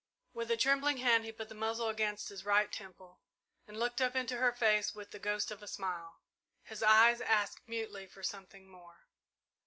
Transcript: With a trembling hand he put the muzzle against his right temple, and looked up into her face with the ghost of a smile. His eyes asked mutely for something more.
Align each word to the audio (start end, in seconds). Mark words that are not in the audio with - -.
With 0.33 0.49
a 0.49 0.57
trembling 0.57 0.97
hand 0.97 1.25
he 1.25 1.31
put 1.31 1.47
the 1.47 1.53
muzzle 1.53 1.87
against 1.87 2.29
his 2.29 2.43
right 2.43 2.71
temple, 2.71 3.19
and 3.67 3.77
looked 3.77 4.01
up 4.01 4.15
into 4.15 4.37
her 4.37 4.51
face 4.51 4.95
with 4.95 5.11
the 5.11 5.19
ghost 5.19 5.51
of 5.51 5.61
a 5.61 5.67
smile. 5.67 6.23
His 6.63 6.81
eyes 6.81 7.21
asked 7.21 7.61
mutely 7.67 8.07
for 8.07 8.23
something 8.23 8.67
more. 8.67 9.05